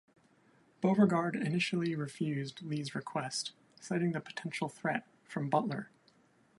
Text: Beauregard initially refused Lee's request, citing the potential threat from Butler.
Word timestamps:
Beauregard 0.81 1.35
initially 1.35 1.93
refused 1.93 2.63
Lee's 2.63 2.95
request, 2.95 3.51
citing 3.79 4.13
the 4.13 4.19
potential 4.19 4.67
threat 4.67 5.05
from 5.27 5.47
Butler. 5.47 5.91